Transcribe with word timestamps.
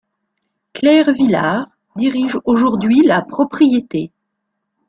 Claire 0.73 1.13
Villars 1.13 1.61
dirige 1.95 2.39
aujourd’hui 2.45 3.01
la 3.05 3.21
propriété. 3.21 4.09